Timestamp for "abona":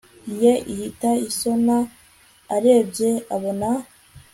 3.35-3.69